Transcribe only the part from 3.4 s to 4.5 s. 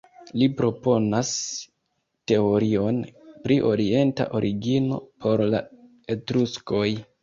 pri orienta